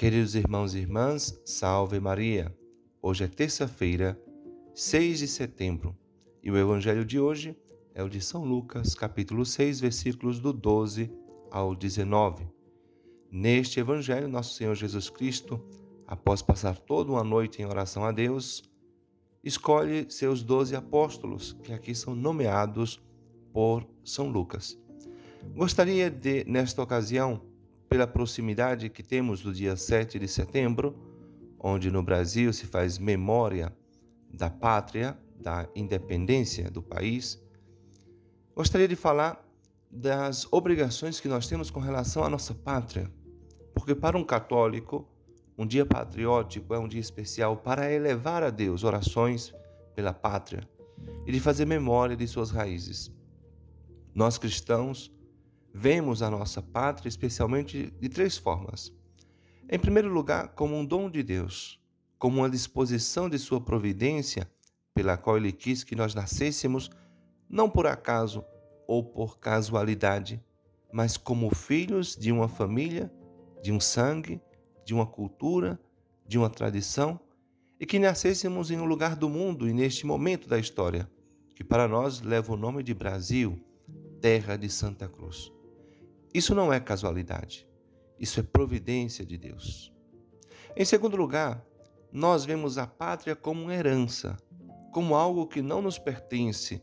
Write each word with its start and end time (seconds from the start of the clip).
Queridos 0.00 0.34
irmãos 0.34 0.74
e 0.74 0.78
irmãs, 0.78 1.38
salve 1.44 2.00
Maria! 2.00 2.56
Hoje 3.02 3.24
é 3.24 3.28
terça-feira, 3.28 4.18
6 4.74 5.18
de 5.18 5.28
setembro, 5.28 5.94
e 6.42 6.50
o 6.50 6.56
evangelho 6.56 7.04
de 7.04 7.20
hoje 7.20 7.54
é 7.94 8.02
o 8.02 8.08
de 8.08 8.18
São 8.18 8.42
Lucas, 8.42 8.94
capítulo 8.94 9.44
6, 9.44 9.78
versículos 9.78 10.40
do 10.40 10.54
12 10.54 11.12
ao 11.50 11.74
19. 11.74 12.48
Neste 13.30 13.78
evangelho, 13.78 14.26
nosso 14.26 14.54
Senhor 14.54 14.74
Jesus 14.74 15.10
Cristo, 15.10 15.62
após 16.06 16.40
passar 16.40 16.78
toda 16.78 17.12
uma 17.12 17.22
noite 17.22 17.60
em 17.60 17.66
oração 17.66 18.02
a 18.02 18.10
Deus, 18.10 18.62
escolhe 19.44 20.06
seus 20.08 20.42
doze 20.42 20.74
apóstolos, 20.74 21.58
que 21.62 21.74
aqui 21.74 21.94
são 21.94 22.14
nomeados 22.14 23.02
por 23.52 23.86
São 24.02 24.30
Lucas. 24.30 24.80
Gostaria 25.54 26.10
de, 26.10 26.42
nesta 26.44 26.82
ocasião, 26.82 27.49
pela 27.90 28.06
proximidade 28.06 28.88
que 28.88 29.02
temos 29.02 29.42
do 29.42 29.52
dia 29.52 29.74
7 29.74 30.16
de 30.20 30.28
setembro, 30.28 30.96
onde 31.58 31.90
no 31.90 32.04
Brasil 32.04 32.52
se 32.52 32.64
faz 32.64 32.98
memória 32.98 33.76
da 34.32 34.48
pátria, 34.48 35.18
da 35.36 35.68
independência 35.74 36.70
do 36.70 36.80
país, 36.80 37.42
gostaria 38.54 38.86
de 38.86 38.94
falar 38.94 39.44
das 39.90 40.46
obrigações 40.52 41.18
que 41.18 41.26
nós 41.26 41.48
temos 41.48 41.68
com 41.68 41.80
relação 41.80 42.22
à 42.22 42.28
nossa 42.28 42.54
pátria. 42.54 43.10
Porque 43.74 43.92
para 43.92 44.16
um 44.16 44.22
católico, 44.22 45.08
um 45.58 45.66
dia 45.66 45.84
patriótico 45.84 46.72
é 46.72 46.78
um 46.78 46.86
dia 46.86 47.00
especial 47.00 47.56
para 47.56 47.92
elevar 47.92 48.44
a 48.44 48.50
Deus 48.50 48.84
orações 48.84 49.52
pela 49.96 50.14
pátria 50.14 50.62
e 51.26 51.32
de 51.32 51.40
fazer 51.40 51.64
memória 51.64 52.16
de 52.16 52.28
suas 52.28 52.52
raízes. 52.52 53.10
Nós 54.14 54.38
cristãos 54.38 55.10
vemos 55.72 56.22
a 56.22 56.30
nossa 56.30 56.60
pátria 56.60 57.08
especialmente 57.08 57.90
de 58.00 58.08
três 58.08 58.36
formas. 58.36 58.92
Em 59.68 59.78
primeiro 59.78 60.08
lugar, 60.08 60.48
como 60.48 60.76
um 60.76 60.84
dom 60.84 61.08
de 61.08 61.22
Deus, 61.22 61.80
como 62.18 62.38
uma 62.38 62.50
disposição 62.50 63.28
de 63.28 63.38
sua 63.38 63.60
providência, 63.60 64.50
pela 64.94 65.16
qual 65.16 65.36
ele 65.36 65.52
quis 65.52 65.84
que 65.84 65.96
nós 65.96 66.14
nascêssemos, 66.14 66.90
não 67.48 67.70
por 67.70 67.86
acaso 67.86 68.44
ou 68.86 69.04
por 69.04 69.38
casualidade, 69.38 70.42
mas 70.92 71.16
como 71.16 71.54
filhos 71.54 72.16
de 72.16 72.32
uma 72.32 72.48
família, 72.48 73.12
de 73.62 73.70
um 73.72 73.78
sangue, 73.78 74.40
de 74.84 74.92
uma 74.92 75.06
cultura, 75.06 75.80
de 76.26 76.36
uma 76.36 76.50
tradição, 76.50 77.18
e 77.78 77.86
que 77.86 77.98
nascêssemos 77.98 78.70
em 78.70 78.78
um 78.78 78.84
lugar 78.84 79.16
do 79.16 79.28
mundo 79.28 79.68
e 79.68 79.72
neste 79.72 80.04
momento 80.04 80.48
da 80.48 80.58
história, 80.58 81.10
que 81.54 81.64
para 81.64 81.88
nós 81.88 82.20
leva 82.20 82.52
o 82.52 82.56
nome 82.56 82.82
de 82.82 82.92
Brasil, 82.92 83.58
terra 84.20 84.56
de 84.56 84.68
Santa 84.68 85.08
Cruz. 85.08 85.50
Isso 86.32 86.54
não 86.54 86.72
é 86.72 86.78
casualidade, 86.78 87.66
isso 88.18 88.38
é 88.38 88.42
providência 88.42 89.26
de 89.26 89.36
Deus. 89.36 89.92
Em 90.76 90.84
segundo 90.84 91.16
lugar, 91.16 91.64
nós 92.12 92.44
vemos 92.44 92.78
a 92.78 92.86
pátria 92.86 93.34
como 93.34 93.62
uma 93.62 93.74
herança, 93.74 94.36
como 94.92 95.14
algo 95.14 95.46
que 95.46 95.60
não 95.60 95.82
nos 95.82 95.98
pertence, 95.98 96.82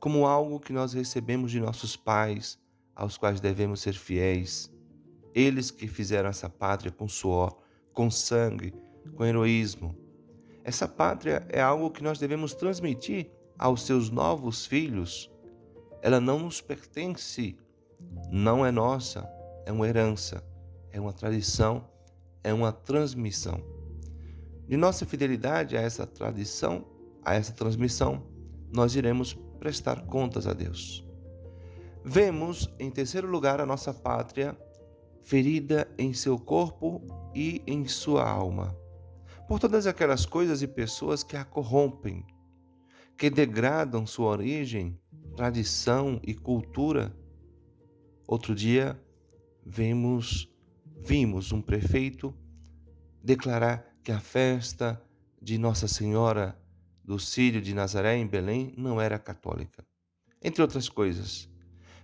como 0.00 0.26
algo 0.26 0.60
que 0.60 0.72
nós 0.72 0.92
recebemos 0.92 1.50
de 1.50 1.60
nossos 1.60 1.96
pais, 1.96 2.58
aos 2.94 3.18
quais 3.18 3.40
devemos 3.40 3.80
ser 3.80 3.94
fiéis. 3.94 4.72
Eles 5.34 5.70
que 5.70 5.86
fizeram 5.86 6.30
essa 6.30 6.48
pátria 6.48 6.90
com 6.90 7.06
suor, 7.06 7.58
com 7.92 8.10
sangue, 8.10 8.72
com 9.14 9.24
heroísmo. 9.24 9.94
Essa 10.64 10.88
pátria 10.88 11.46
é 11.50 11.60
algo 11.60 11.90
que 11.90 12.02
nós 12.02 12.18
devemos 12.18 12.54
transmitir 12.54 13.30
aos 13.58 13.82
seus 13.82 14.10
novos 14.10 14.64
filhos. 14.64 15.30
Ela 16.02 16.20
não 16.20 16.38
nos 16.38 16.60
pertence, 16.60 17.56
não 18.30 18.64
é 18.64 18.70
nossa, 18.70 19.28
é 19.64 19.72
uma 19.72 19.86
herança, 19.88 20.42
é 20.92 21.00
uma 21.00 21.12
tradição, 21.12 21.88
é 22.42 22.52
uma 22.52 22.72
transmissão. 22.72 23.60
De 24.68 24.76
nossa 24.76 25.06
fidelidade 25.06 25.76
a 25.76 25.80
essa 25.80 26.06
tradição, 26.06 26.84
a 27.24 27.34
essa 27.34 27.52
transmissão, 27.52 28.26
nós 28.72 28.94
iremos 28.94 29.34
prestar 29.58 30.06
contas 30.06 30.46
a 30.46 30.52
Deus. 30.52 31.06
Vemos, 32.04 32.72
em 32.78 32.90
terceiro 32.90 33.28
lugar, 33.28 33.60
a 33.60 33.66
nossa 33.66 33.92
pátria 33.92 34.56
ferida 35.22 35.88
em 35.98 36.12
seu 36.12 36.38
corpo 36.38 37.02
e 37.34 37.60
em 37.66 37.84
sua 37.86 38.28
alma, 38.28 38.76
por 39.48 39.58
todas 39.58 39.86
aquelas 39.86 40.24
coisas 40.24 40.62
e 40.62 40.68
pessoas 40.68 41.24
que 41.24 41.36
a 41.36 41.44
corrompem, 41.44 42.24
que 43.18 43.28
degradam 43.28 44.06
sua 44.06 44.28
origem, 44.28 44.96
tradição 45.36 46.20
e 46.22 46.32
cultura 46.32 47.12
Outro 48.26 48.56
dia 48.56 49.00
vimos, 49.64 50.48
vimos 51.00 51.52
um 51.52 51.62
prefeito 51.62 52.34
declarar 53.22 53.96
que 54.02 54.10
a 54.10 54.18
festa 54.18 55.00
de 55.40 55.56
Nossa 55.58 55.86
Senhora 55.86 56.60
do 57.04 57.20
Círio 57.20 57.62
de 57.62 57.72
Nazaré 57.72 58.16
em 58.16 58.26
Belém 58.26 58.74
não 58.76 59.00
era 59.00 59.16
católica. 59.16 59.86
Entre 60.42 60.60
outras 60.60 60.88
coisas, 60.88 61.48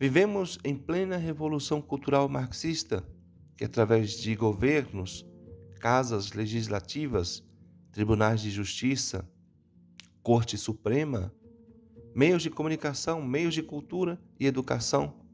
vivemos 0.00 0.58
em 0.64 0.74
plena 0.74 1.18
revolução 1.18 1.82
cultural 1.82 2.30
marxista, 2.30 3.06
que 3.54 3.64
através 3.64 4.12
de 4.12 4.34
governos, 4.34 5.26
casas 5.80 6.32
legislativas, 6.32 7.44
tribunais 7.92 8.40
de 8.40 8.50
justiça, 8.50 9.30
Corte 10.22 10.56
Suprema, 10.56 11.30
meios 12.14 12.42
de 12.42 12.48
comunicação, 12.48 13.22
meios 13.22 13.52
de 13.52 13.62
cultura 13.62 14.18
e 14.40 14.46
educação 14.46 15.25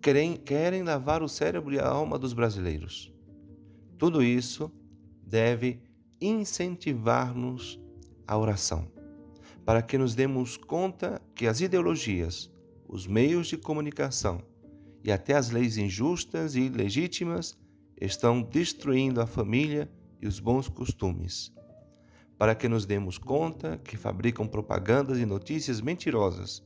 querem, 0.00 0.36
querem 0.36 0.82
lavar 0.82 1.22
o 1.22 1.28
cérebro 1.28 1.74
e 1.74 1.78
a 1.78 1.86
alma 1.86 2.18
dos 2.18 2.32
brasileiros. 2.32 3.12
Tudo 3.98 4.22
isso 4.22 4.72
deve 5.22 5.80
incentivar-nos 6.20 7.80
à 8.26 8.36
oração, 8.36 8.90
para 9.64 9.82
que 9.82 9.98
nos 9.98 10.14
demos 10.14 10.56
conta 10.56 11.20
que 11.34 11.46
as 11.46 11.60
ideologias, 11.60 12.50
os 12.88 13.06
meios 13.06 13.48
de 13.48 13.56
comunicação 13.56 14.42
e 15.04 15.12
até 15.12 15.34
as 15.34 15.50
leis 15.50 15.76
injustas 15.76 16.54
e 16.54 16.60
ilegítimas 16.62 17.58
estão 18.00 18.42
destruindo 18.42 19.20
a 19.20 19.26
família 19.26 19.90
e 20.20 20.26
os 20.26 20.40
bons 20.40 20.68
costumes. 20.68 21.52
Para 22.38 22.54
que 22.54 22.68
nos 22.68 22.86
demos 22.86 23.18
conta 23.18 23.78
que 23.78 23.98
fabricam 23.98 24.46
propagandas 24.46 25.18
e 25.18 25.26
notícias 25.26 25.80
mentirosas 25.80 26.62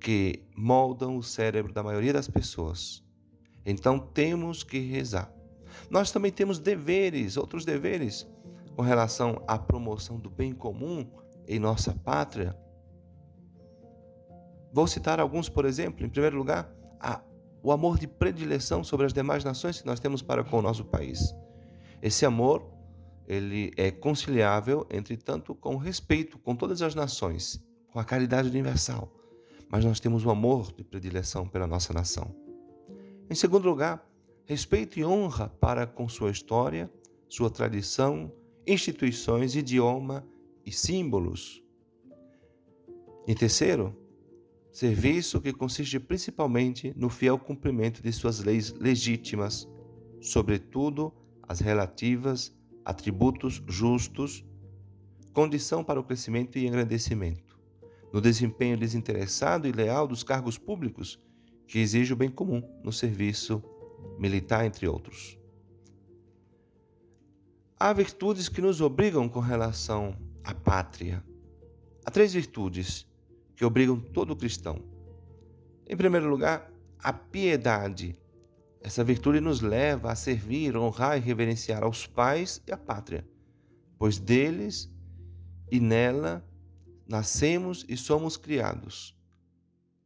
que 0.00 0.42
moldam 0.56 1.16
o 1.16 1.22
cérebro 1.22 1.72
da 1.72 1.82
maioria 1.82 2.12
das 2.12 2.26
pessoas. 2.26 3.04
Então 3.64 3.98
temos 3.98 4.64
que 4.64 4.78
rezar. 4.78 5.32
Nós 5.90 6.10
também 6.10 6.32
temos 6.32 6.58
deveres, 6.58 7.36
outros 7.36 7.64
deveres, 7.64 8.26
com 8.74 8.82
relação 8.82 9.44
à 9.46 9.58
promoção 9.58 10.18
do 10.18 10.30
bem 10.30 10.52
comum 10.52 11.06
em 11.46 11.58
nossa 11.58 11.92
pátria. 11.92 12.56
Vou 14.72 14.86
citar 14.86 15.20
alguns, 15.20 15.48
por 15.48 15.64
exemplo. 15.64 16.04
Em 16.04 16.08
primeiro 16.08 16.38
lugar, 16.38 16.72
a, 16.98 17.20
o 17.62 17.70
amor 17.70 17.98
de 17.98 18.06
predileção 18.06 18.82
sobre 18.82 19.06
as 19.06 19.12
demais 19.12 19.44
nações 19.44 19.80
que 19.80 19.86
nós 19.86 20.00
temos 20.00 20.22
para 20.22 20.42
com 20.42 20.58
o 20.58 20.62
nosso 20.62 20.84
país. 20.84 21.34
Esse 22.00 22.24
amor, 22.24 22.72
ele 23.28 23.72
é 23.76 23.90
conciliável, 23.90 24.86
entretanto, 24.90 25.54
com 25.54 25.76
respeito 25.76 26.38
com 26.38 26.56
todas 26.56 26.80
as 26.80 26.94
nações, 26.94 27.62
com 27.92 28.00
a 28.00 28.04
caridade 28.04 28.48
universal 28.48 29.19
mas 29.70 29.84
nós 29.84 30.00
temos 30.00 30.26
o 30.26 30.30
amor 30.30 30.72
de 30.72 30.82
predileção 30.82 31.46
pela 31.46 31.66
nossa 31.66 31.92
nação. 31.92 32.34
Em 33.30 33.34
segundo 33.34 33.68
lugar, 33.68 34.04
respeito 34.44 34.98
e 34.98 35.04
honra 35.04 35.48
para 35.60 35.86
com 35.86 36.08
sua 36.08 36.32
história, 36.32 36.90
sua 37.28 37.48
tradição, 37.48 38.32
instituições, 38.66 39.54
idioma 39.54 40.26
e 40.66 40.72
símbolos. 40.72 41.62
Em 43.28 43.34
terceiro, 43.34 43.96
serviço 44.72 45.40
que 45.40 45.52
consiste 45.52 46.00
principalmente 46.00 46.92
no 46.96 47.08
fiel 47.08 47.38
cumprimento 47.38 48.02
de 48.02 48.12
suas 48.12 48.40
leis 48.40 48.72
legítimas, 48.72 49.68
sobretudo 50.20 51.14
as 51.46 51.60
relativas 51.60 52.52
a 52.84 52.92
tributos 52.92 53.62
justos, 53.68 54.44
condição 55.32 55.84
para 55.84 56.00
o 56.00 56.04
crescimento 56.04 56.58
e 56.58 56.66
engrandecimento 56.66 57.49
no 58.12 58.20
desempenho 58.20 58.76
desinteressado 58.76 59.68
e 59.68 59.72
leal 59.72 60.06
dos 60.06 60.22
cargos 60.22 60.58
públicos 60.58 61.18
que 61.66 61.78
exige 61.78 62.12
o 62.12 62.16
bem 62.16 62.30
comum 62.30 62.62
no 62.82 62.92
serviço 62.92 63.62
militar, 64.18 64.64
entre 64.64 64.88
outros. 64.88 65.38
Há 67.78 67.92
virtudes 67.92 68.48
que 68.48 68.60
nos 68.60 68.80
obrigam 68.80 69.28
com 69.28 69.40
relação 69.40 70.16
à 70.44 70.52
pátria. 70.52 71.24
Há 72.04 72.10
três 72.10 72.34
virtudes 72.34 73.06
que 73.54 73.64
obrigam 73.64 73.98
todo 73.98 74.36
cristão. 74.36 74.82
Em 75.88 75.96
primeiro 75.96 76.28
lugar, 76.28 76.70
a 76.98 77.12
piedade. 77.12 78.18
Essa 78.82 79.04
virtude 79.04 79.40
nos 79.40 79.60
leva 79.60 80.10
a 80.10 80.14
servir, 80.14 80.76
honrar 80.76 81.16
e 81.16 81.20
reverenciar 81.20 81.82
aos 81.82 82.06
pais 82.06 82.62
e 82.66 82.72
à 82.72 82.76
pátria, 82.76 83.26
pois 83.98 84.18
deles 84.18 84.90
e 85.70 85.78
nela 85.78 86.44
nascemos 87.10 87.84
e 87.88 87.96
somos 87.96 88.36
criados. 88.36 89.16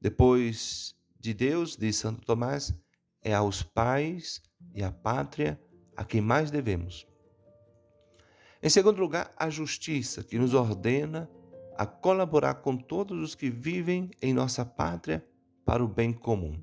Depois 0.01 0.97
de 1.21 1.35
Deus, 1.35 1.77
diz 1.77 1.97
Santo 1.97 2.25
Tomás, 2.25 2.75
é 3.23 3.35
aos 3.35 3.63
pais 3.63 4.41
e 4.75 4.83
à 4.83 4.91
pátria 4.91 5.61
a 5.95 6.03
quem 6.03 6.23
mais 6.23 6.51
devemos. 6.51 7.07
Em 8.63 8.71
segundo 8.71 8.99
lugar, 8.99 9.31
a 9.37 9.51
justiça, 9.51 10.25
que 10.25 10.39
nos 10.39 10.55
ordena 10.55 11.29
a 11.77 11.85
colaborar 11.85 12.55
com 12.55 12.75
todos 12.75 13.23
os 13.23 13.35
que 13.35 13.51
vivem 13.51 14.11
em 14.23 14.33
nossa 14.33 14.65
pátria 14.65 15.23
para 15.63 15.85
o 15.85 15.89
bem 15.89 16.11
comum. 16.11 16.59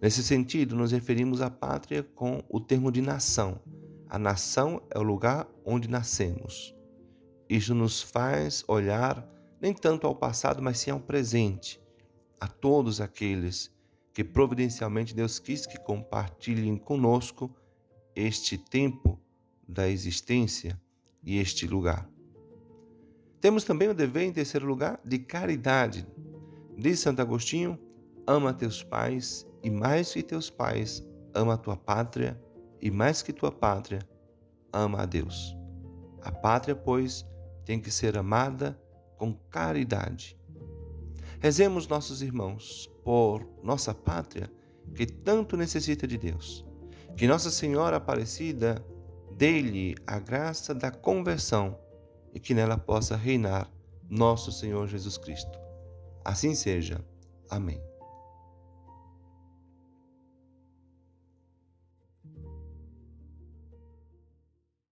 Nesse 0.00 0.22
sentido, 0.22 0.76
nos 0.76 0.92
referimos 0.92 1.40
à 1.40 1.50
pátria 1.50 2.04
com 2.04 2.40
o 2.48 2.60
termo 2.60 2.92
de 2.92 3.02
nação. 3.02 3.60
A 4.08 4.16
nação 4.16 4.80
é 4.90 4.98
o 4.98 5.02
lugar 5.02 5.48
onde 5.64 5.88
nascemos. 5.88 6.75
Isso 7.48 7.74
nos 7.74 8.02
faz 8.02 8.64
olhar 8.66 9.26
nem 9.60 9.72
tanto 9.72 10.06
ao 10.06 10.14
passado, 10.14 10.62
mas 10.62 10.78
sim 10.78 10.90
ao 10.90 11.00
presente, 11.00 11.80
a 12.40 12.46
todos 12.46 13.00
aqueles 13.00 13.70
que 14.12 14.24
providencialmente 14.24 15.14
Deus 15.14 15.38
quis 15.38 15.66
que 15.66 15.78
compartilhem 15.78 16.76
conosco 16.76 17.54
este 18.14 18.56
tempo 18.56 19.20
da 19.68 19.88
existência 19.88 20.80
e 21.22 21.38
este 21.38 21.66
lugar. 21.66 22.08
Temos 23.40 23.64
também 23.64 23.88
o 23.88 23.94
dever, 23.94 24.24
em 24.24 24.32
terceiro 24.32 24.66
lugar, 24.66 25.00
de 25.04 25.18
caridade. 25.18 26.06
Diz 26.76 27.00
Santo 27.00 27.20
Agostinho: 27.20 27.78
ama 28.26 28.52
teus 28.52 28.82
pais 28.82 29.46
e 29.62 29.70
mais 29.70 30.12
que 30.12 30.22
teus 30.22 30.50
pais, 30.50 31.06
ama 31.34 31.54
a 31.54 31.58
tua 31.58 31.76
pátria 31.76 32.40
e 32.80 32.90
mais 32.90 33.22
que 33.22 33.32
tua 33.32 33.52
pátria, 33.52 34.00
ama 34.72 35.02
a 35.02 35.06
Deus. 35.06 35.56
A 36.22 36.32
pátria, 36.32 36.74
pois, 36.74 37.24
tem 37.66 37.80
que 37.80 37.90
ser 37.90 38.16
amada 38.16 38.80
com 39.18 39.34
caridade. 39.50 40.38
Rezemos, 41.40 41.86
nossos 41.86 42.22
irmãos, 42.22 42.88
por 43.04 43.46
nossa 43.62 43.92
pátria 43.92 44.50
que 44.94 45.04
tanto 45.04 45.56
necessita 45.56 46.06
de 46.06 46.16
Deus. 46.16 46.64
Que 47.16 47.26
Nossa 47.26 47.50
Senhora 47.50 47.96
Aparecida 47.96 48.82
dê-lhe 49.36 49.96
a 50.06 50.18
graça 50.18 50.74
da 50.74 50.90
conversão 50.90 51.78
e 52.32 52.38
que 52.38 52.54
nela 52.54 52.78
possa 52.78 53.16
reinar 53.16 53.70
nosso 54.08 54.52
Senhor 54.52 54.86
Jesus 54.86 55.18
Cristo. 55.18 55.58
Assim 56.24 56.54
seja. 56.54 57.04
Amém. 57.50 57.82